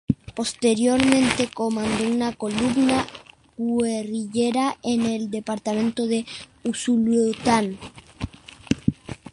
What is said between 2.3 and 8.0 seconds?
columna guerrillera en el departamento de Usulután.